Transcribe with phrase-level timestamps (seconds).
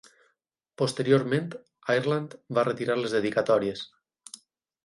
[0.81, 1.51] Posteriorment,
[1.97, 3.85] Ireland va retirar les dedicatòries.